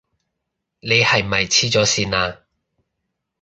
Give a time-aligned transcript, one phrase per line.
[0.79, 2.39] 你係咪痴咗線啊？